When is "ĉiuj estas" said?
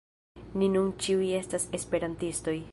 1.05-1.69